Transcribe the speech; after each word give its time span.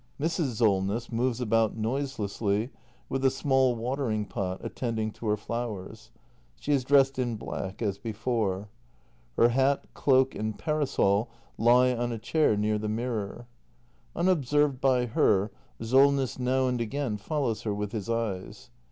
Mrs. 0.19 0.53
Solness 0.53 1.11
moves 1.11 1.39
about 1.39 1.77
noiselessly 1.77 2.71
with 3.07 3.23
a 3.23 3.29
small 3.29 3.75
watering 3.75 4.25
pot, 4.25 4.59
attending 4.63 5.11
to 5.11 5.27
her 5.27 5.37
flowers. 5.37 6.09
She 6.55 6.71
is 6.73 6.83
dressed 6.83 7.19
in 7.19 7.35
black 7.35 7.83
as 7.83 7.99
before. 7.99 8.69
Her 9.37 9.49
hat, 9.49 9.85
cloak 9.93 10.33
and 10.33 10.57
parasol 10.57 11.29
lie 11.55 11.93
on 11.95 12.11
a 12.11 12.17
chair 12.17 12.57
near 12.57 12.79
the 12.79 12.89
mirror. 12.89 13.45
Unobserved 14.15 14.81
by 14.81 15.05
her, 15.05 15.51
Solness 15.79 16.37
noiv 16.37 16.69
and 16.69 16.81
again 16.81 17.17
follows 17.17 17.61
her 17.61 17.73
with 17.75 17.91
his 17.91 18.09
eyes. 18.09 18.71